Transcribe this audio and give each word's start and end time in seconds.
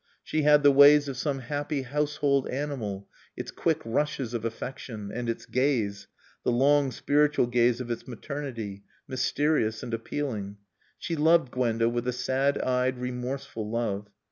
She 0.23 0.41
had 0.41 0.63
the 0.63 0.71
ways 0.71 1.07
of 1.07 1.15
some 1.15 1.37
happy 1.41 1.83
household 1.83 2.49
animal, 2.49 3.07
its 3.37 3.51
quick 3.51 3.81
rushes 3.85 4.33
of 4.33 4.43
affection, 4.43 5.11
and 5.13 5.29
its 5.29 5.45
gaze, 5.45 6.07
the 6.43 6.51
long, 6.51 6.89
spiritual 6.89 7.45
gaze 7.45 7.79
of 7.79 7.91
its 7.91 8.07
maternity, 8.07 8.83
mysterious 9.07 9.83
and 9.83 9.93
appealing. 9.93 10.57
She 10.97 11.15
loved 11.15 11.51
Gwenda 11.51 11.87
with 11.87 12.07
a 12.07 12.13
sad 12.13 12.57
eyed, 12.63 12.97
remorseful 12.97 13.69
love. 13.69 14.07